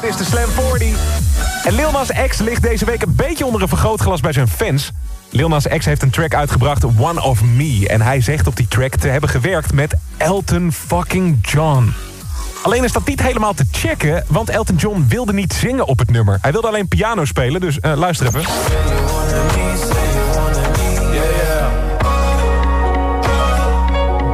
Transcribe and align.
Dit 0.00 0.10
is 0.10 0.16
de 0.16 0.24
Slam 0.24 0.48
40. 0.48 0.88
En 1.64 1.72
Lil 1.72 1.90
Nas 1.90 2.08
X 2.28 2.38
ligt 2.38 2.62
deze 2.62 2.84
week 2.84 3.02
een 3.02 3.14
beetje 3.14 3.46
onder 3.46 3.62
een 3.62 3.68
vergrootglas 3.68 4.20
bij 4.20 4.32
zijn 4.32 4.48
fans. 4.48 4.92
Lil 5.30 5.48
Nas 5.48 5.66
X 5.66 5.84
heeft 5.84 6.02
een 6.02 6.10
track 6.10 6.34
uitgebracht, 6.34 6.84
One 6.84 7.22
of 7.22 7.42
Me. 7.42 7.88
En 7.88 8.00
hij 8.00 8.20
zegt 8.20 8.46
op 8.46 8.56
die 8.56 8.68
track 8.68 8.96
te 8.96 9.08
hebben 9.08 9.30
gewerkt 9.30 9.72
met 9.72 9.94
Elton 10.16 10.72
fucking 10.72 11.38
John. 11.42 11.94
Alleen 12.62 12.84
is 12.84 12.92
dat 12.92 13.06
niet 13.06 13.22
helemaal 13.22 13.54
te 13.54 13.64
checken, 13.70 14.24
want 14.28 14.48
Elton 14.48 14.76
John 14.76 15.04
wilde 15.08 15.32
niet 15.32 15.52
zingen 15.52 15.86
op 15.86 15.98
het 15.98 16.10
nummer. 16.10 16.38
Hij 16.40 16.52
wilde 16.52 16.66
alleen 16.66 16.88
piano 16.88 17.24
spelen, 17.24 17.60
dus 17.60 17.78
uh, 17.80 17.92
luister 17.96 18.26
even. 18.26 18.42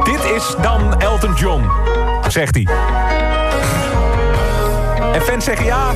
Dit 0.03 0.23
is 0.35 0.55
dan 0.61 1.01
Elton 1.01 1.33
John, 1.33 1.69
zegt 2.27 2.55
hij. 2.55 2.67
En 5.17 5.23
fans 5.23 5.45
zeggen 5.45 5.65
ja, 5.65 5.93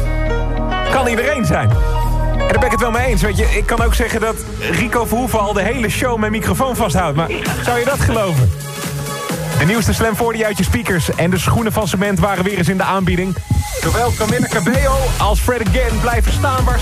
kan 0.91 1.07
iedereen 1.07 1.45
zijn. 1.45 1.69
En 1.69 2.37
daar 2.37 2.59
ben 2.59 2.65
ik 2.65 2.71
het 2.71 2.79
wel 2.79 2.91
mee 2.91 3.05
eens. 3.07 3.21
Weet 3.21 3.37
je, 3.37 3.45
ik 3.45 3.65
kan 3.65 3.81
ook 3.81 3.93
zeggen 3.93 4.19
dat 4.19 4.35
Rico 4.71 5.05
Verhoeven 5.05 5.39
al 5.39 5.53
de 5.53 5.61
hele 5.61 5.89
show 5.89 6.17
mijn 6.17 6.31
microfoon 6.31 6.75
vasthoudt. 6.75 7.15
Maar 7.15 7.29
zou 7.63 7.79
je 7.79 7.85
dat 7.85 7.99
geloven? 7.99 8.51
De 9.59 9.65
nieuwste 9.65 9.93
Slam 9.93 10.15
40 10.15 10.41
uit 10.41 10.57
je 10.57 10.63
speakers 10.63 11.15
en 11.15 11.29
de 11.29 11.37
schoenen 11.37 11.71
van 11.71 11.87
cement 11.87 12.19
waren 12.19 12.43
weer 12.43 12.57
eens 12.57 12.69
in 12.69 12.77
de 12.77 12.83
aanbieding. 12.83 13.35
Zowel 13.81 14.13
Camilla 14.17 14.47
Cabello 14.47 14.95
als 15.17 15.39
Fred 15.39 15.67
Again 15.67 15.99
blijven 15.99 16.31
staan 16.31 16.63
waar 16.63 16.79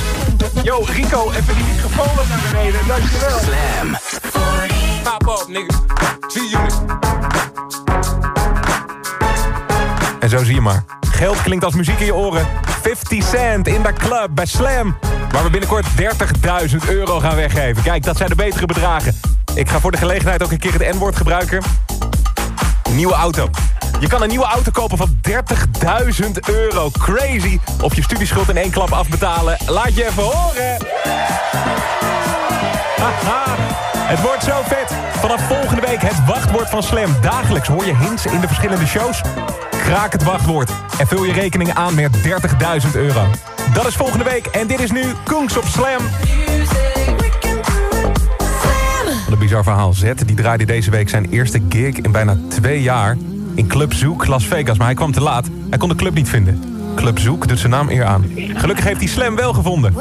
Yo, 0.63 0.83
Rico, 0.85 1.31
even 1.31 1.55
die 1.55 1.65
microfoon 1.73 2.15
wat 2.15 2.27
naar 2.27 2.39
beneden. 2.51 2.87
Dankjewel. 2.87 3.39
Slam 3.39 3.95
40. 4.21 5.01
Pop 5.03 5.49
up. 5.49 5.71
See 6.27 6.49
you. 6.49 6.63
En 10.19 10.29
zo 10.29 10.43
zie 10.43 10.53
je 10.53 10.61
maar. 10.61 10.83
Geld 11.19 11.41
klinkt 11.41 11.65
als 11.65 11.73
muziek 11.73 11.99
in 11.99 12.05
je 12.05 12.15
oren. 12.15 12.47
50 12.81 13.23
cent 13.23 13.67
in 13.67 13.81
de 13.81 13.93
club 13.93 14.27
bij 14.31 14.45
Slam. 14.45 14.97
Waar 15.31 15.43
we 15.43 15.49
binnenkort 15.49 15.85
30.000 16.69 16.89
euro 16.89 17.19
gaan 17.19 17.35
weggeven. 17.35 17.83
Kijk, 17.83 18.03
dat 18.03 18.17
zijn 18.17 18.29
de 18.29 18.35
betere 18.35 18.65
bedragen. 18.65 19.19
Ik 19.55 19.69
ga 19.69 19.79
voor 19.79 19.91
de 19.91 19.97
gelegenheid 19.97 20.43
ook 20.43 20.51
een 20.51 20.59
keer 20.59 20.73
het 20.73 20.95
N-woord 20.95 21.15
gebruiken. 21.15 21.61
Nieuwe 22.91 23.13
auto. 23.13 23.49
Je 23.99 24.07
kan 24.07 24.21
een 24.21 24.29
nieuwe 24.29 24.45
auto 24.45 24.71
kopen 24.71 24.97
van 24.97 25.19
30.000 25.29 26.31
euro. 26.45 26.89
Crazy. 26.89 27.59
Of 27.81 27.95
je 27.95 28.03
studieschuld 28.03 28.49
in 28.49 28.57
één 28.57 28.71
klap 28.71 28.91
afbetalen. 28.91 29.57
Laat 29.67 29.95
je 29.95 30.05
even 30.05 30.23
horen. 30.23 30.77
Haha. 32.97 33.55
Het 33.93 34.21
wordt 34.21 34.43
zo 34.43 34.61
vet. 34.63 34.93
Vanaf 35.11 35.41
volgende 35.47 35.81
week 35.81 36.01
het 36.01 36.25
wachtwoord 36.25 36.69
van 36.69 36.83
Slam. 36.83 37.15
Dagelijks 37.21 37.67
hoor 37.67 37.85
je 37.85 37.95
hints 37.95 38.25
in 38.25 38.39
de 38.39 38.47
verschillende 38.47 38.87
shows. 38.87 39.21
Kraak 39.89 40.11
het 40.11 40.23
wachtwoord 40.23 40.71
en 40.99 41.07
vul 41.07 41.23
je 41.23 41.33
rekening 41.33 41.73
aan 41.73 41.95
met 41.95 42.17
30.000 42.17 42.91
euro. 42.93 43.25
Dat 43.73 43.87
is 43.87 43.95
volgende 43.95 44.23
week 44.23 44.45
en 44.45 44.67
dit 44.67 44.79
is 44.79 44.91
nu 44.91 45.03
Koens 45.23 45.57
op 45.57 45.63
Slam. 45.63 46.01
Wat 49.23 49.31
een 49.31 49.39
bizar 49.39 49.63
verhaal. 49.63 49.93
Zet 49.93 50.27
die 50.27 50.35
draaide 50.35 50.65
deze 50.65 50.91
week 50.91 51.09
zijn 51.09 51.29
eerste 51.29 51.61
gig 51.69 51.97
in 51.97 52.11
bijna 52.11 52.37
twee 52.47 52.81
jaar... 52.81 53.17
in 53.55 53.67
Club 53.67 53.93
Zoek 53.93 54.27
Las 54.27 54.45
Vegas, 54.45 54.77
maar 54.77 54.87
hij 54.87 54.95
kwam 54.95 55.11
te 55.11 55.21
laat. 55.21 55.47
Hij 55.69 55.77
kon 55.77 55.89
de 55.89 55.95
club 55.95 56.13
niet 56.13 56.29
vinden. 56.29 56.63
Club 56.95 57.19
Zoek 57.19 57.47
doet 57.47 57.59
zijn 57.59 57.71
naam 57.71 57.89
eer 57.89 58.05
aan. 58.05 58.25
Gelukkig 58.35 58.85
heeft 58.85 58.99
hij 58.99 59.09
Slam 59.09 59.35
wel 59.35 59.53
gevonden. 59.53 59.93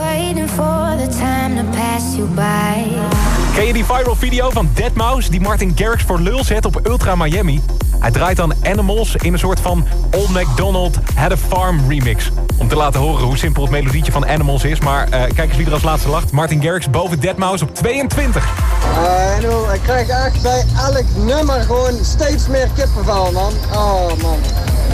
Ken 3.55 3.67
je 3.67 3.73
die 3.73 3.85
viral 3.85 4.17
video 4.17 4.51
van 4.51 4.69
Deadmau5 4.75 5.31
die 5.31 5.41
Martin 5.41 5.73
Garrix 5.75 6.03
voor 6.03 6.21
lul 6.21 6.45
zet 6.45 6.65
op 6.65 6.87
Ultra 6.87 7.15
Miami? 7.15 7.61
Hij 8.01 8.11
draait 8.11 8.37
dan 8.37 8.55
Animals 8.63 9.17
in 9.17 9.33
een 9.33 9.39
soort 9.39 9.61
van 9.61 9.87
Old 10.11 10.29
MacDonald 10.29 10.99
Had 11.15 11.33
a 11.33 11.37
Farm 11.37 11.81
remix. 11.89 12.31
Om 12.59 12.69
te 12.69 12.77
laten 12.77 13.01
horen 13.01 13.25
hoe 13.25 13.37
simpel 13.37 13.63
het 13.63 13.71
melodietje 13.71 14.13
van 14.13 14.27
Animals 14.27 14.65
is. 14.65 14.81
Maar 14.81 15.05
uh, 15.05 15.11
kijk 15.11 15.39
eens 15.49 15.57
wie 15.57 15.67
er 15.67 15.73
als 15.73 15.83
laatste 15.83 16.09
lacht. 16.09 16.33
Martin 16.33 16.63
Garrix 16.63 16.91
boven 16.91 17.19
Deadmau5 17.21 17.63
op 17.63 17.75
22. 17.75 18.45
Uh, 18.99 19.37
en 19.37 19.75
ik 19.75 19.81
krijg 19.83 20.09
echt 20.09 20.43
bij 20.43 20.65
elk 20.77 21.05
nummer 21.17 21.61
gewoon 21.61 22.05
steeds 22.05 22.47
meer 22.47 22.69
kippenvel, 22.75 23.33
man. 23.33 23.53
Oh, 23.73 24.07
man. 24.23 24.39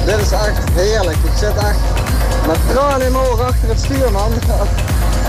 Dit 0.04 0.20
is 0.20 0.30
echt 0.30 0.70
heerlijk. 0.74 1.16
Ik 1.16 1.36
zit 1.38 1.56
echt 1.56 1.78
met 2.46 2.58
tranen 2.72 3.06
in 3.06 3.12
mijn 3.12 3.24
ogen 3.24 3.46
achter 3.46 3.68
het 3.68 3.78
stuur, 3.78 4.12
man. 4.12 4.32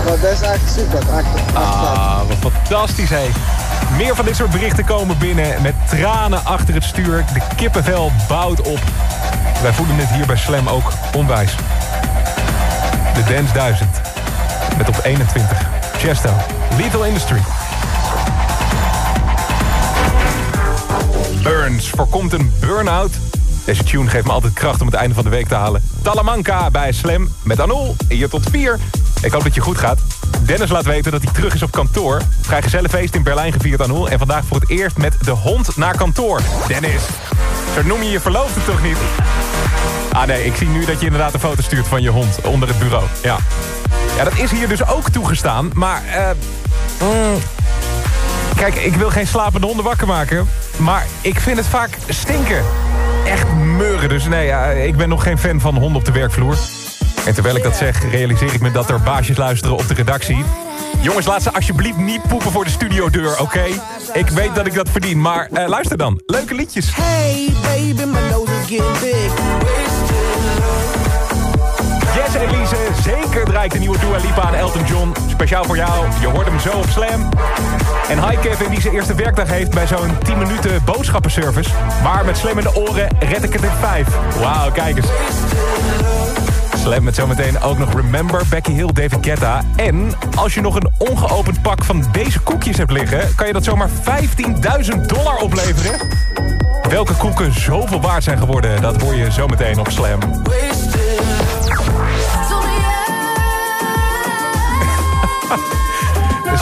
Maar 0.04 0.20
dit 0.20 0.30
is 0.30 0.40
echt 0.40 0.72
super. 0.76 0.98
Echt, 0.98 1.34
echt 1.34 1.54
ah, 1.54 2.20
wat 2.28 2.52
fantastisch, 2.52 3.10
hé. 3.10 3.26
Meer 3.96 4.14
van 4.14 4.24
dit 4.24 4.36
soort 4.36 4.50
berichten 4.50 4.84
komen 4.84 5.18
binnen 5.18 5.62
met 5.62 5.74
tranen 5.88 6.44
achter 6.44 6.74
het 6.74 6.84
stuur. 6.84 7.24
De 7.32 7.40
kippenvel 7.56 8.12
bouwt 8.28 8.60
op. 8.60 8.80
Wij 9.62 9.72
voelen 9.72 9.96
het 9.96 10.08
hier 10.08 10.26
bij 10.26 10.36
Slam 10.36 10.68
ook 10.68 10.92
onwijs. 11.14 11.56
De 13.14 13.34
Dance 13.34 13.52
1000. 13.52 14.00
Met 14.76 14.88
op 14.88 15.00
21. 15.02 15.66
Chesto. 15.96 16.30
Lethal 16.76 17.04
Industry. 17.04 17.40
Burns 21.42 21.90
voorkomt 21.90 22.32
een 22.32 22.52
burn-out. 22.60 23.12
Deze 23.64 23.84
tune 23.84 24.10
geeft 24.10 24.24
me 24.24 24.32
altijd 24.32 24.52
kracht 24.52 24.80
om 24.80 24.86
het 24.86 24.96
einde 24.96 25.14
van 25.14 25.24
de 25.24 25.30
week 25.30 25.48
te 25.48 25.54
halen. 25.54 25.82
Talamanca 26.02 26.70
bij 26.70 26.92
Slam 26.92 27.28
met 27.42 27.60
Anol. 27.60 27.96
Hier 28.08 28.28
tot 28.28 28.48
4. 28.50 28.78
Ik 29.22 29.32
hoop 29.32 29.42
dat 29.42 29.54
je 29.54 29.60
goed 29.60 29.78
gaat. 29.78 29.98
Dennis 30.46 30.70
laat 30.70 30.84
weten 30.84 31.12
dat 31.12 31.22
hij 31.22 31.32
terug 31.32 31.54
is 31.54 31.62
op 31.62 31.70
kantoor. 31.70 32.20
Vrijgezellenfeest 32.40 33.14
in 33.14 33.22
Berlijn 33.22 33.52
gevierd 33.52 33.82
aan 33.82 33.90
Hoel. 33.90 34.08
En 34.08 34.18
vandaag 34.18 34.44
voor 34.44 34.60
het 34.60 34.70
eerst 34.70 34.96
met 34.96 35.16
de 35.20 35.30
hond 35.30 35.76
naar 35.76 35.96
kantoor. 35.96 36.40
Dennis, 36.68 37.02
zo 37.74 37.82
noem 37.82 38.02
je 38.02 38.10
je 38.10 38.20
verloofde 38.20 38.64
toch 38.64 38.82
niet? 38.82 38.96
Ah 40.12 40.26
nee, 40.26 40.44
ik 40.44 40.56
zie 40.56 40.68
nu 40.68 40.84
dat 40.84 40.98
je 41.00 41.04
inderdaad 41.04 41.34
een 41.34 41.40
foto 41.40 41.62
stuurt 41.62 41.86
van 41.86 42.02
je 42.02 42.08
hond 42.08 42.40
onder 42.40 42.68
het 42.68 42.78
bureau. 42.78 43.04
Ja, 43.22 43.36
ja 44.16 44.24
dat 44.24 44.38
is 44.38 44.50
hier 44.50 44.68
dus 44.68 44.86
ook 44.86 45.10
toegestaan. 45.10 45.70
Maar, 45.74 46.02
eh... 46.04 46.30
Mm, 47.00 47.38
kijk, 48.56 48.74
ik 48.74 48.94
wil 48.94 49.10
geen 49.10 49.26
slapende 49.26 49.66
honden 49.66 49.84
wakker 49.84 50.06
maken. 50.06 50.48
Maar 50.76 51.06
ik 51.20 51.40
vind 51.40 51.56
het 51.56 51.66
vaak 51.66 51.98
stinken. 52.08 52.64
Echt 53.26 53.52
meuren. 53.54 54.08
Dus 54.08 54.24
nee, 54.24 54.86
ik 54.86 54.96
ben 54.96 55.08
nog 55.08 55.22
geen 55.22 55.38
fan 55.38 55.60
van 55.60 55.76
honden 55.76 55.96
op 55.96 56.04
de 56.04 56.12
werkvloer. 56.12 56.56
En 57.26 57.34
terwijl 57.34 57.56
ik 57.56 57.62
dat 57.62 57.76
zeg, 57.76 58.10
realiseer 58.10 58.54
ik 58.54 58.60
me 58.60 58.70
dat 58.70 58.90
er 58.90 59.00
baasjes 59.00 59.36
luisteren 59.36 59.76
op 59.76 59.88
de 59.88 59.94
redactie. 59.94 60.44
Jongens, 61.00 61.26
laat 61.26 61.42
ze 61.42 61.52
alsjeblieft 61.52 61.96
niet 61.96 62.22
poepen 62.28 62.50
voor 62.50 62.64
de 62.64 62.70
studiodeur, 62.70 63.40
oké? 63.40 63.64
Ik 64.12 64.28
weet 64.28 64.54
dat 64.54 64.66
ik 64.66 64.74
dat 64.74 64.88
verdien, 64.88 65.20
maar 65.20 65.48
uh, 65.52 65.68
luister 65.68 65.96
dan. 65.96 66.20
Leuke 66.26 66.54
liedjes. 66.54 66.94
Hey 66.94 67.52
baby, 67.62 68.04
my 68.04 68.30
nose 68.30 68.52
is 68.52 68.66
getting 68.66 68.98
big. 69.00 69.32
En 72.36 72.48
Elise, 72.48 72.76
zeker 73.02 73.44
draait 73.44 73.72
de 73.72 73.78
nieuwe 73.78 73.98
Dua 73.98 74.16
Lipa 74.16 74.42
aan 74.42 74.54
Elton 74.54 74.84
John. 74.84 75.12
Speciaal 75.30 75.64
voor 75.64 75.76
jou, 75.76 76.06
je 76.20 76.26
hoort 76.26 76.46
hem 76.46 76.60
zo 76.60 76.70
op 76.70 76.88
Slam. 76.88 77.28
En 78.08 78.28
hi 78.28 78.36
Kevin 78.36 78.70
die 78.70 78.80
zijn 78.80 78.94
eerste 78.94 79.14
werkdag 79.14 79.48
heeft 79.48 79.70
bij 79.70 79.86
zo'n 79.86 80.18
10 80.22 80.38
minuten 80.38 80.84
boodschappenservice. 80.84 81.70
Maar 82.02 82.24
met 82.24 82.36
Slam 82.36 82.58
in 82.58 82.64
de 82.64 82.74
oren 82.74 83.08
red 83.18 83.42
ik 83.42 83.52
het 83.52 83.62
in 83.62 83.70
5. 83.80 84.06
Wauw, 84.40 84.70
kijk 84.70 84.96
eens. 84.96 85.06
Slam 86.78 87.04
met 87.04 87.14
zometeen 87.14 87.60
ook 87.60 87.78
nog 87.78 87.94
Remember, 87.94 88.42
Becky 88.50 88.72
Hill, 88.72 88.92
David 88.92 89.18
Guetta. 89.20 89.62
En 89.76 90.12
als 90.34 90.54
je 90.54 90.60
nog 90.60 90.74
een 90.74 90.90
ongeopend 90.98 91.62
pak 91.62 91.84
van 91.84 92.04
deze 92.12 92.40
koekjes 92.40 92.76
hebt 92.76 92.90
liggen... 92.90 93.34
kan 93.34 93.46
je 93.46 93.52
dat 93.52 93.64
zomaar 93.64 93.88
15.000 93.88 93.96
dollar 95.06 95.36
opleveren. 95.36 96.08
Welke 96.88 97.14
koeken 97.14 97.60
zoveel 97.60 98.00
waard 98.00 98.24
zijn 98.24 98.38
geworden, 98.38 98.82
dat 98.82 99.02
hoor 99.02 99.14
je 99.14 99.30
zometeen 99.30 99.78
op 99.78 99.90
Slam. 99.90 100.20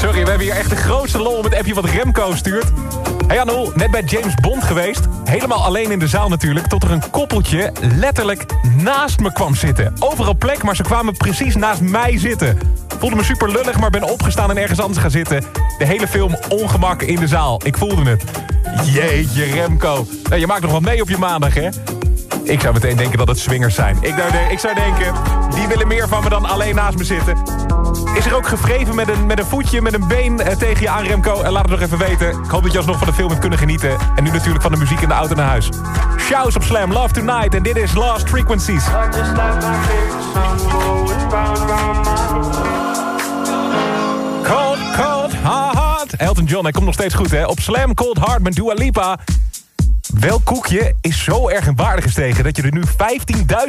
Sorry, 0.01 0.23
we 0.23 0.29
hebben 0.29 0.47
hier 0.47 0.57
echt 0.57 0.71
de 0.71 0.77
grootste 0.77 1.19
lol 1.19 1.43
met 1.43 1.51
het 1.51 1.55
appje 1.55 1.75
wat 1.75 1.85
Remco 1.85 2.35
stuurt. 2.35 2.73
Hey 3.27 3.41
Anul, 3.41 3.73
net 3.75 3.91
bij 3.91 4.03
James 4.03 4.35
Bond 4.35 4.65
geweest. 4.65 5.01
Helemaal 5.25 5.65
alleen 5.65 5.91
in 5.91 5.99
de 5.99 6.09
zaal 6.09 6.29
natuurlijk. 6.29 6.67
Tot 6.67 6.83
er 6.83 6.91
een 6.91 7.11
koppeltje 7.11 7.73
letterlijk 7.81 8.45
naast 8.77 9.21
me 9.21 9.33
kwam 9.33 9.55
zitten. 9.55 9.95
Overal 9.99 10.37
plek, 10.37 10.63
maar 10.63 10.77
ze 10.77 10.83
kwamen 10.83 11.17
precies 11.17 11.55
naast 11.55 11.81
mij 11.81 12.19
zitten. 12.19 12.59
Voelde 12.99 13.17
me 13.17 13.25
super 13.25 13.53
lullig, 13.53 13.79
maar 13.79 13.91
ben 13.91 14.03
opgestaan 14.03 14.51
en 14.51 14.57
ergens 14.57 14.81
anders 14.81 15.01
gaan 15.01 15.11
zitten. 15.11 15.45
De 15.79 15.87
hele 15.87 16.09
film 16.09 16.37
ongemak 16.49 17.03
in 17.03 17.17
de 17.17 17.27
zaal. 17.27 17.61
Ik 17.65 17.77
voelde 17.77 18.11
het. 18.11 18.25
Jeetje, 18.85 19.45
Remco. 19.45 20.07
Je 20.37 20.47
maakt 20.47 20.63
nog 20.63 20.73
wat 20.73 20.83
mee 20.83 21.01
op 21.01 21.09
je 21.09 21.19
maandag, 21.19 21.55
hè? 21.55 21.69
Ik 22.45 22.61
zou 22.61 22.75
meteen 22.75 22.97
denken 22.97 23.19
dat 23.19 23.29
het 23.29 23.39
swingers 23.39 23.75
zijn. 23.75 23.97
Ik, 24.01 24.15
ik 24.51 24.59
zou 24.59 24.75
denken, 24.75 25.15
die 25.55 25.67
willen 25.67 25.89
meer 25.89 26.09
van 26.09 26.23
me 26.23 26.29
dan 26.29 26.45
alleen 26.45 26.75
naast 26.75 26.99
me 26.99 27.05
zitten. 27.05 27.37
Is 28.15 28.27
er 28.27 28.35
ook 28.35 28.49
gevreven 28.49 28.95
met 28.95 29.09
een, 29.09 29.27
met 29.27 29.39
een 29.39 29.45
voetje, 29.45 29.81
met 29.81 29.95
een 29.95 30.09
been 30.09 30.41
eh, 30.41 30.57
tegen 30.57 30.81
je 30.81 30.89
aan, 30.89 31.05
Remco? 31.05 31.43
En 31.43 31.53
laat 31.53 31.63
het 31.63 31.71
nog 31.71 31.81
even 31.81 31.99
weten. 31.99 32.29
Ik 32.29 32.51
hoop 32.51 32.63
dat 32.63 32.73
je 32.73 32.79
alsnog 32.79 32.99
van 32.99 33.07
de 33.07 33.13
film 33.13 33.29
hebt 33.29 33.41
kunnen 33.41 33.59
genieten. 33.59 33.97
En 34.17 34.25
nu 34.25 34.31
natuurlijk 34.31 34.63
van 34.63 34.73
de 34.73 34.79
muziek 34.79 35.01
in 35.01 35.09
de 35.09 35.15
auto 35.15 35.35
naar 35.35 35.49
huis. 35.49 35.69
Shouts 36.19 36.57
op 36.57 36.63
Slam, 36.63 36.93
Love 36.93 37.13
Tonight. 37.13 37.55
En 37.55 37.63
dit 37.63 37.77
is 37.77 37.95
Lost 37.95 38.29
Frequencies. 38.29 38.85
Cold, 44.43 44.79
cold, 44.97 45.35
hard. 45.35 46.17
Elton 46.17 46.45
John, 46.45 46.63
hij 46.63 46.73
komt 46.73 46.85
nog 46.85 46.95
steeds 46.95 47.15
goed, 47.15 47.31
hè? 47.31 47.45
Op 47.45 47.61
Slam, 47.61 47.95
Cold 47.95 48.19
Heart 48.19 48.43
met 48.43 48.55
Dua 48.55 48.75
Lipa. 48.75 49.19
Welk 50.13 50.45
koekje 50.45 50.95
is 51.01 51.25
zo 51.25 51.49
erg 51.49 51.67
in 51.67 51.77
waarde 51.77 52.03
gestegen... 52.03 52.45
dat 52.45 52.57
je 52.57 52.63
er 52.63 52.73
nu 52.73 52.83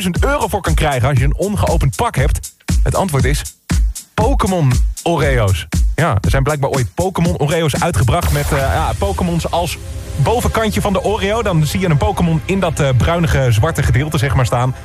15.000 0.03 0.09
euro 0.19 0.47
voor 0.47 0.61
kan 0.61 0.73
krijgen 0.73 1.09
als 1.09 1.17
je 1.17 1.23
een 1.23 1.37
ongeopend 1.37 1.95
pak 1.95 2.15
hebt? 2.15 2.53
Het 2.83 2.95
antwoord 2.95 3.25
is 3.25 3.41
Pokémon 4.13 4.71
Oreo's. 5.03 5.67
Ja, 5.95 6.17
er 6.21 6.29
zijn 6.29 6.43
blijkbaar 6.43 6.69
ooit 6.69 6.93
Pokémon 6.93 7.37
Oreo's 7.37 7.75
uitgebracht... 7.75 8.31
met 8.31 8.51
uh, 8.51 8.59
ja, 8.59 8.91
Pokémons 8.97 9.51
als 9.51 9.77
bovenkantje 10.15 10.81
van 10.81 10.93
de 10.93 11.03
Oreo. 11.03 11.41
Dan 11.41 11.65
zie 11.65 11.79
je 11.79 11.89
een 11.89 11.97
Pokémon 11.97 12.41
in 12.45 12.59
dat 12.59 12.79
uh, 12.79 12.89
bruinige 12.97 13.47
zwarte 13.49 13.83
gedeelte 13.83 14.17
zeg 14.17 14.35
maar 14.35 14.45
staan. 14.45 14.75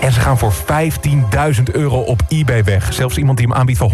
En 0.00 0.12
ze 0.12 0.20
gaan 0.20 0.38
voor 0.38 0.52
15.000 0.52 1.62
euro 1.72 1.98
op 2.00 2.22
eBay 2.28 2.64
weg. 2.64 2.92
Zelfs 2.92 3.16
iemand 3.16 3.38
die 3.38 3.46
hem 3.46 3.56
aanbiedt 3.56 3.78
voor 3.78 3.90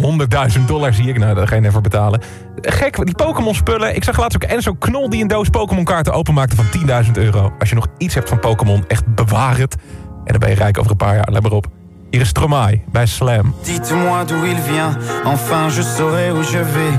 100.000 0.59 0.65
dollar 0.67 0.95
zie 0.95 1.09
ik. 1.09 1.19
Nou, 1.19 1.35
daar 1.35 1.49
ga 1.49 1.55
je 1.55 1.67
even 1.67 1.83
betalen. 1.83 2.21
Gek, 2.61 3.05
die 3.05 3.15
Pokémon 3.15 3.55
spullen. 3.55 3.97
Ik 3.97 4.05
zag 4.05 4.19
laatst 4.19 4.43
ook 4.45 4.51
Enzo 4.51 4.75
Knol 4.75 5.11
die 5.11 5.23
een 5.23 5.29
doos 5.29 5.49
Pokémon 5.49 5.85
kaarten 5.85 6.13
openmaakte 6.13 6.57
van 6.57 7.05
10.000 7.05 7.11
euro. 7.13 7.53
Als 7.59 7.69
je 7.69 7.75
nog 7.75 7.87
iets 7.99 8.15
hebt 8.15 8.29
van 8.29 8.39
Pokémon, 8.39 8.85
echt 8.89 9.15
bewaar 9.15 9.59
het. 9.59 9.77
En 10.25 10.33
dan 10.33 10.39
ben 10.39 10.49
je 10.49 10.55
rijk 10.55 10.79
over 10.79 10.91
een 10.91 10.97
paar 10.97 11.15
jaar. 11.15 11.29
Let 11.31 11.43
maar 11.43 11.53
op. 11.53 11.67
Hier 12.11 12.21
is 12.21 12.29
Stromae 12.29 12.83
bij 12.91 13.07
Slam. 13.07 13.55
Dites-moi 13.63 14.25
d'où 14.25 14.45
il 14.45 14.57
vient, 14.67 14.97
enfin 15.25 15.75
je 15.75 15.83
saurai 15.97 16.31
où 16.31 16.43
je 16.43 16.65
vais. 16.65 16.95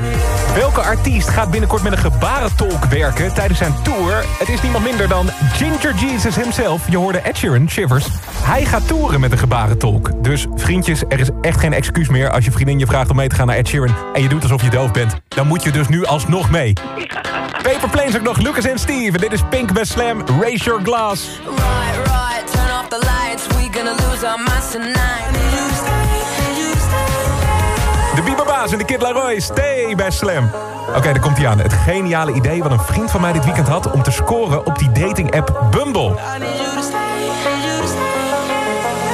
Welke 0.55 0.81
artiest 0.81 1.29
gaat 1.29 1.51
binnenkort 1.51 1.83
met 1.83 1.91
een 1.91 1.97
gebarentolk 1.97 2.85
werken 2.85 3.33
tijdens 3.33 3.59
zijn 3.59 3.73
tour? 3.83 4.25
Het 4.39 4.49
is 4.49 4.61
niemand 4.61 4.83
minder 4.83 5.07
dan 5.07 5.29
Ginger 5.53 5.95
Jesus 5.95 6.35
himself. 6.35 6.89
Je 6.89 6.97
hoorde 6.97 7.17
Ed 7.17 7.37
Sheeran, 7.37 7.69
Shivers. 7.69 8.07
Hij 8.43 8.65
gaat 8.65 8.87
toeren 8.87 9.19
met 9.19 9.31
een 9.31 9.37
gebarentolk. 9.37 10.23
Dus 10.23 10.45
vriendjes, 10.55 11.03
er 11.09 11.19
is 11.19 11.29
echt 11.41 11.59
geen 11.59 11.73
excuus 11.73 12.09
meer 12.09 12.31
als 12.31 12.45
je 12.45 12.51
vriendin 12.51 12.79
je 12.79 12.85
vraagt 12.85 13.09
om 13.09 13.15
mee 13.15 13.27
te 13.27 13.35
gaan 13.35 13.47
naar 13.47 13.55
Ed 13.55 13.67
Sheeran... 13.67 13.95
en 14.13 14.21
je 14.21 14.29
doet 14.29 14.41
alsof 14.41 14.61
je 14.61 14.69
doof 14.69 14.91
bent. 14.91 15.15
Dan 15.27 15.47
moet 15.47 15.63
je 15.63 15.71
dus 15.71 15.87
nu 15.87 16.05
alsnog 16.05 16.49
mee. 16.49 16.73
Paper 17.63 17.89
Planes 17.89 18.15
ook 18.15 18.21
nog, 18.21 18.37
Lucas 18.37 18.65
en 18.65 18.79
Steve. 18.79 19.17
Dit 19.17 19.31
is 19.31 19.41
Pink 19.49 19.73
bij 19.73 19.83
Slam, 19.83 20.23
Raise 20.41 20.63
Your 20.63 20.81
Glass. 20.83 21.39
Right, 21.45 21.95
right, 21.95 22.36
the 22.89 22.99
lights, 22.99 23.47
we 23.47 23.69
gonna 23.71 23.95
lose 24.09 24.27
our. 24.27 24.37
De 28.17 28.23
Bieberbaas 28.23 28.71
en 28.71 28.77
de 28.77 28.85
Kid 28.85 29.01
Laroi, 29.01 29.41
stay 29.41 29.95
bij 29.95 30.11
Slam. 30.11 30.49
Oké, 30.87 30.97
okay, 30.97 31.13
daar 31.13 31.21
komt 31.21 31.37
hij 31.37 31.47
aan. 31.47 31.59
Het 31.59 31.73
geniale 31.73 32.33
idee 32.33 32.63
wat 32.63 32.71
een 32.71 32.79
vriend 32.79 33.11
van 33.11 33.21
mij 33.21 33.31
dit 33.31 33.45
weekend 33.45 33.67
had... 33.67 33.91
om 33.91 34.03
te 34.03 34.11
scoren 34.11 34.65
op 34.65 34.77
die 34.77 34.91
dating-app 34.91 35.61
Bumble. 35.71 36.15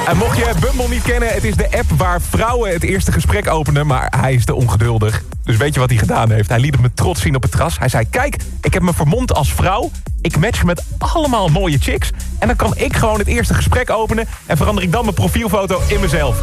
En 0.06 0.16
mocht 0.16 0.36
je 0.36 0.52
Bumble 0.60 0.88
niet 0.88 1.02
kennen, 1.02 1.28
het 1.28 1.44
is 1.44 1.56
de 1.56 1.68
app 1.70 1.90
waar 1.96 2.20
vrouwen 2.20 2.70
het 2.70 2.82
eerste 2.82 3.12
gesprek 3.12 3.48
openen... 3.48 3.86
maar 3.86 4.12
hij 4.20 4.34
is 4.34 4.44
te 4.44 4.54
ongeduldig. 4.54 5.22
Dus 5.44 5.56
weet 5.56 5.74
je 5.74 5.80
wat 5.80 5.88
hij 5.88 5.98
gedaan 5.98 6.30
heeft? 6.30 6.48
Hij 6.48 6.58
liet 6.58 6.80
me 6.80 6.92
trots 6.94 7.20
zien 7.20 7.34
op 7.34 7.42
het 7.42 7.50
terras. 7.50 7.78
Hij 7.78 7.88
zei, 7.88 8.08
kijk, 8.10 8.36
ik 8.60 8.72
heb 8.72 8.82
me 8.82 8.94
vermomd 8.94 9.34
als 9.34 9.52
vrouw. 9.52 9.90
Ik 10.20 10.38
match 10.38 10.64
met 10.64 10.84
allemaal 10.98 11.48
mooie 11.48 11.78
chicks. 11.78 12.10
En 12.38 12.46
dan 12.46 12.56
kan 12.56 12.76
ik 12.76 12.96
gewoon 12.96 13.18
het 13.18 13.26
eerste 13.26 13.54
gesprek 13.54 13.90
openen... 13.90 14.26
en 14.46 14.56
verander 14.56 14.84
ik 14.84 14.92
dan 14.92 15.02
mijn 15.02 15.14
profielfoto 15.14 15.80
in 15.88 16.00
mezelf. 16.00 16.42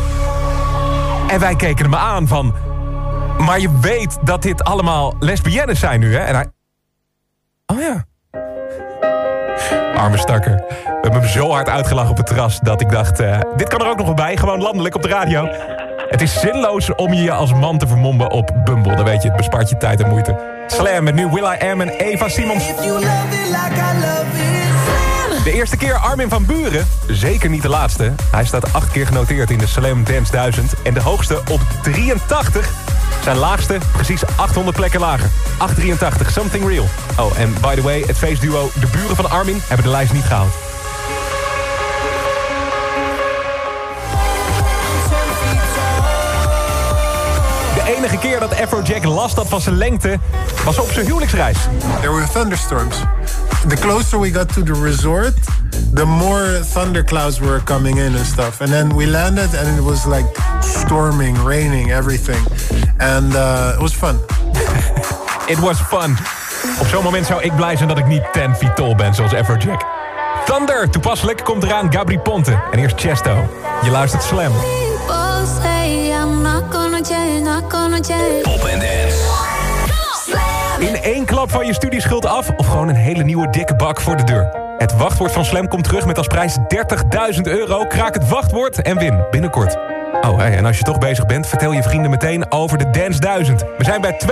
En 1.27 1.39
wij 1.39 1.55
keken 1.55 1.85
hem 1.85 1.95
aan 1.95 2.27
van... 2.27 2.55
Maar 3.37 3.59
je 3.59 3.79
weet 3.79 4.17
dat 4.23 4.41
dit 4.41 4.63
allemaal 4.63 5.15
lesbiennes 5.19 5.79
zijn 5.79 5.99
nu, 5.99 6.15
hè? 6.15 6.19
En 6.19 6.35
hij... 6.35 6.47
Oh 7.65 7.79
ja. 7.79 8.05
Arme 9.95 10.17
stakker. 10.17 10.55
We 10.85 10.97
hebben 11.01 11.21
hem 11.21 11.29
zo 11.29 11.51
hard 11.51 11.69
uitgelachen 11.69 12.11
op 12.11 12.17
het 12.17 12.25
terras... 12.25 12.59
dat 12.59 12.81
ik 12.81 12.89
dacht, 12.89 13.21
uh, 13.21 13.39
dit 13.55 13.67
kan 13.67 13.79
er 13.79 13.87
ook 13.87 13.97
nog 13.97 14.05
wel 14.05 14.15
bij. 14.15 14.37
Gewoon 14.37 14.61
landelijk 14.61 14.95
op 14.95 15.01
de 15.01 15.07
radio. 15.07 15.49
Het 16.11 16.21
is 16.21 16.39
zinloos 16.39 16.95
om 16.95 17.13
je 17.13 17.31
als 17.31 17.53
man 17.53 17.77
te 17.77 17.87
vermommen 17.87 18.31
op 18.31 18.51
Bumble. 18.63 18.95
Dan 18.95 19.05
weet 19.05 19.21
je, 19.21 19.27
het 19.27 19.37
bespaart 19.37 19.69
je 19.69 19.77
tijd 19.77 20.01
en 20.01 20.09
moeite. 20.09 20.39
Slam 20.67 21.03
met 21.03 21.15
nu 21.15 21.27
Will 21.27 21.43
I 21.43 21.69
Am 21.71 21.81
en 21.81 21.89
Eva 21.89 22.29
Simons. 22.29 22.67
De 25.43 25.51
eerste 25.53 25.77
keer 25.77 25.93
Armin 25.93 26.29
van 26.29 26.45
Buren, 26.45 26.87
zeker 27.07 27.49
niet 27.49 27.61
de 27.61 27.69
laatste. 27.69 28.11
Hij 28.31 28.45
staat 28.45 28.73
acht 28.73 28.91
keer 28.91 29.07
genoteerd 29.07 29.51
in 29.51 29.57
de 29.57 29.67
Slam 29.67 30.03
Dance 30.03 30.31
1000 30.31 30.73
en 30.83 30.93
de 30.93 31.01
hoogste 31.01 31.41
op 31.51 31.61
83. 31.81 32.69
Zijn 33.23 33.37
laagste 33.37 33.77
precies 33.91 34.21
800 34.35 34.77
plekken 34.77 34.99
lager. 34.99 35.29
883, 35.57 36.31
Something 36.31 36.67
Real. 36.67 36.85
Oh, 37.19 37.39
en 37.39 37.53
by 37.61 37.75
the 37.75 37.81
way, 37.81 38.03
het 38.07 38.17
feestduo 38.17 38.69
De 38.79 38.87
Buren 38.91 39.15
van 39.15 39.29
Armin 39.29 39.61
hebben 39.67 39.85
de 39.85 39.91
lijst 39.91 40.13
niet 40.13 40.23
gehaald. 40.23 40.70
Enige 48.01 48.17
keer 48.17 48.39
dat 48.39 48.61
Afrojack 48.61 49.03
last 49.03 49.35
had 49.35 49.47
van 49.47 49.61
zijn 49.61 49.77
lengte 49.77 50.19
was 50.65 50.79
op 50.79 50.91
zijn 50.91 51.05
huwelijksreis. 51.05 51.57
There 51.99 52.13
were 52.13 52.27
thunderstorms. 52.33 52.95
The 53.67 53.75
closer 53.75 54.19
we 54.19 54.33
got 54.33 54.53
to 54.53 54.63
the 54.63 54.83
resort, 54.83 55.33
the 55.93 56.05
more 56.05 56.59
thunderclouds 56.73 57.39
were 57.39 57.63
coming 57.63 57.97
in 57.97 58.15
and 58.15 58.25
stuff. 58.25 58.61
And 58.61 58.69
then 58.69 58.95
we 58.95 59.07
landed 59.07 59.55
and 59.57 59.77
it 59.77 59.83
was 59.83 60.05
like 60.05 60.25
storming, 60.59 61.37
raining, 61.45 61.91
everything. 61.91 62.45
And 62.97 63.33
uh, 63.33 63.73
it 63.75 63.81
was 63.81 63.93
fun. 63.93 64.19
It 65.47 65.59
was 65.59 65.79
fun. 65.79 66.17
Op 66.79 66.87
zo'n 66.87 67.03
moment 67.03 67.25
zou 67.25 67.41
ik 67.41 67.55
blij 67.55 67.75
zijn 67.75 67.89
dat 67.89 67.97
ik 67.97 68.07
niet 68.07 68.23
10 68.31 68.55
feet 68.55 68.75
tall 68.75 68.95
ben, 68.95 69.13
zoals 69.13 69.33
Afrojack. 69.33 69.85
Thunder, 70.45 70.89
toepasselijk, 70.89 71.43
komt 71.43 71.63
eraan 71.63 71.93
Gabri 71.93 72.19
Ponte. 72.19 72.59
En 72.71 72.79
eerst 72.79 72.99
Chesto. 72.99 73.49
Je 73.83 73.89
luistert 73.89 74.23
Slam. 74.23 74.80
Pop 78.41 78.65
en 78.65 78.79
dance. 78.79 79.17
In 80.79 80.95
één 80.95 81.25
klap 81.25 81.51
van 81.51 81.65
je 81.65 81.73
studieschuld 81.73 82.25
af 82.25 82.49
of 82.49 82.67
gewoon 82.67 82.89
een 82.89 82.95
hele 82.95 83.23
nieuwe 83.23 83.49
dikke 83.49 83.75
bak 83.75 84.01
voor 84.01 84.17
de 84.17 84.23
deur. 84.23 84.75
Het 84.77 84.97
wachtwoord 84.97 85.31
van 85.31 85.45
Slam 85.45 85.67
komt 85.67 85.83
terug 85.83 86.05
met 86.05 86.17
als 86.17 86.27
prijs 86.27 86.57
30.000 87.35 87.41
euro. 87.41 87.85
Kraak 87.85 88.13
het 88.13 88.29
wachtwoord 88.29 88.81
en 88.81 88.97
win 88.97 89.23
binnenkort. 89.31 89.77
Oh, 90.21 90.37
hey, 90.37 90.57
en 90.57 90.65
als 90.65 90.77
je 90.77 90.83
toch 90.83 90.97
bezig 90.97 91.25
bent, 91.25 91.47
vertel 91.47 91.71
je 91.71 91.83
vrienden 91.83 92.09
meteen 92.09 92.51
over 92.51 92.77
de 92.77 92.89
Dance 92.89 93.19
1000. 93.19 93.61
We 93.77 93.83
zijn 93.83 94.01
bij 94.01 94.19
2,58. 94.25 94.29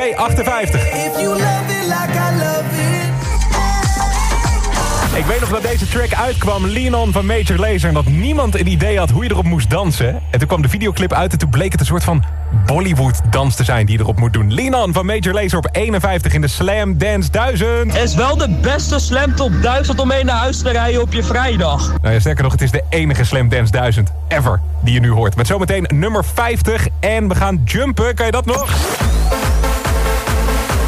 Ik 5.14 5.26
weet 5.26 5.40
nog 5.40 5.50
dat 5.50 5.62
deze 5.62 5.88
track 5.88 6.14
uitkwam, 6.14 6.68
Lean 6.68 6.96
On 6.96 7.12
van 7.12 7.26
Major 7.26 7.58
Lazer... 7.58 7.88
en 7.88 7.94
dat 7.94 8.06
niemand 8.06 8.60
een 8.60 8.68
idee 8.68 8.98
had 8.98 9.10
hoe 9.10 9.24
je 9.24 9.30
erop 9.30 9.46
moest 9.46 9.70
dansen. 9.70 10.22
En 10.30 10.40
toen 10.40 10.48
kwam 10.48 10.62
de 10.62 10.70
videoclip 10.70 11.14
uit 11.14 11.32
en 11.32 11.38
toen 11.38 11.50
bleek 11.50 11.72
het 11.72 11.80
een 11.80 11.86
soort 11.86 12.04
van 12.04 12.24
Bollywood-dans 12.66 13.56
te 13.56 13.64
zijn 13.64 13.86
die 13.86 13.98
je 13.98 14.04
erop 14.04 14.20
moet 14.20 14.34
doen. 14.34 14.54
Lean 14.54 14.76
On 14.76 14.94
van 14.94 15.06
Major 15.06 15.34
Lazer 15.34 15.58
op 15.58 15.70
51 15.72 16.34
in 16.34 16.42
de 16.42 16.48
Slam 16.48 16.98
Dance 16.98 17.32
1000. 17.32 17.94
Het 17.94 18.04
is 18.04 18.16
wel 18.16 18.38
de 18.38 18.50
beste 18.62 19.00
Slam 19.00 19.36
Top 19.36 19.52
1000 19.62 20.00
om 20.00 20.08
mee 20.08 20.24
naar 20.24 20.38
huis 20.38 20.62
te 20.62 20.70
rijden 20.72 21.02
op 21.02 21.14
je 21.14 21.24
vrijdag. 21.24 21.94
Nou 22.02 22.14
ja, 22.14 22.20
sterker 22.20 22.44
nog, 22.44 22.52
het 22.52 22.62
is 22.62 22.72
de 22.72 22.84
enige 22.90 23.24
Slam 23.24 23.50
Dance 23.50 23.72
1000 23.72 24.12
ever 24.28 24.62
die 24.84 24.94
je 24.94 25.00
nu 25.00 25.10
hoort. 25.10 25.36
Met 25.36 25.48
zometeen 25.48 25.86
nummer 25.94 26.26
50 26.26 26.88
en 27.00 27.28
we 27.28 27.36
gaan 27.36 27.62
jumpen. 27.66 28.16
Kan 28.16 28.26
je 28.26 28.32
dat 28.32 28.46
nog? 28.46 28.62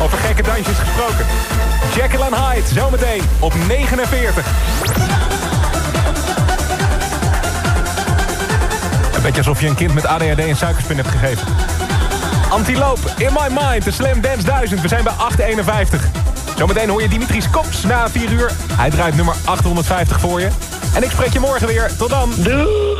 Over 0.02 0.18
gekke 0.18 0.44
dansjes 0.44 0.78
gesproken. 0.78 1.26
And 2.00 2.36
Hyde, 2.36 2.68
zometeen 2.74 3.22
op 3.40 3.54
49. 3.68 4.46
Een 9.16 9.22
beetje 9.22 9.38
alsof 9.38 9.62
je 9.62 9.68
een 9.68 9.76
kind 9.76 9.94
met 9.94 10.06
ADHD 10.06 10.40
een 10.40 10.56
suikerspin 10.56 10.98
hebt 10.98 11.10
gegeven. 11.10 11.48
Antiloop, 12.50 13.00
In 13.18 13.30
My 13.34 13.60
Mind, 13.60 13.84
de 13.84 13.92
Slam 13.92 14.22
Dance 14.22 14.46
1000. 14.46 14.82
We 14.82 14.88
zijn 14.88 15.04
bij 15.04 15.14
851. 15.14 16.08
Zometeen 16.58 16.90
hoor 16.90 17.02
je 17.02 17.08
Dimitris 17.08 17.50
Kops 17.50 17.84
na 17.84 18.10
4 18.10 18.32
uur. 18.32 18.52
Hij 18.74 18.90
draait 18.90 19.16
nummer 19.16 19.36
850 19.46 20.20
voor 20.20 20.40
je. 20.40 20.48
En 20.94 21.04
ik 21.04 21.12
spreek 21.12 21.34
je 21.34 21.40
morgen 21.40 21.68
weer. 21.68 21.92
Tot 21.98 22.10
dan. 22.10 22.34
Doeg! 22.38 22.92